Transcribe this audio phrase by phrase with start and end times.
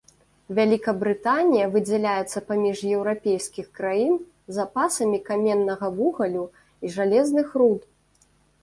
[0.59, 4.15] Вялікабрытанія выдзяляецца паміж еўрапейскіх краін
[4.59, 6.45] запасамі каменнага вугалю
[6.87, 7.81] і жалезных руд.